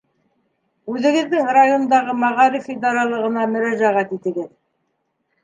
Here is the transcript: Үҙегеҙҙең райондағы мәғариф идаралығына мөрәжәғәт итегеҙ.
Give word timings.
Үҙегеҙҙең 0.93 1.51
райондағы 1.57 2.15
мәғариф 2.23 2.67
идаралығына 2.77 3.45
мөрәжәғәт 3.53 4.19
итегеҙ. 4.19 4.51